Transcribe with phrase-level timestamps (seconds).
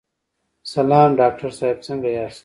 [0.73, 2.39] سلام ډاکټر صاحب، څنګه یاست؟